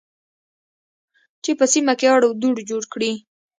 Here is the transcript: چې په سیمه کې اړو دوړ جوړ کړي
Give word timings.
چې 1.43 1.51
په 1.59 1.65
سیمه 1.73 1.93
کې 1.99 2.07
اړو 2.15 2.29
دوړ 2.41 2.57
جوړ 2.69 2.83
کړي 2.93 3.11